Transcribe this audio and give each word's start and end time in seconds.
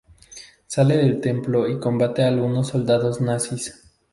Sale 0.65 0.97
del 0.97 1.21
templo 1.21 1.67
y 1.69 1.79
combate 1.79 2.23
a 2.23 2.29
algunos 2.29 2.69
soldados 2.69 3.21
nazis. 3.21 3.83